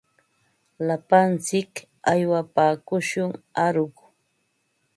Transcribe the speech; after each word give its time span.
Lapantsik 0.87 1.73
aywapaakushun 2.11 3.31
aruq. 3.65 3.95